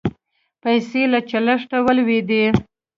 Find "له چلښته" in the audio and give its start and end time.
1.11-1.77